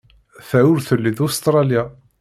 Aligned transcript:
Ta 0.47 0.59
ur 0.71 0.79
telli 0.87 1.11
d 1.17 1.19
Ustṛalya. 1.25 1.83